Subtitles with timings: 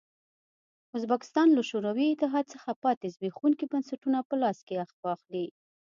[0.97, 5.45] ازبکستان له شوروي اتحاد څخه پاتې زبېښونکي بنسټونه په لاس کې واخلي.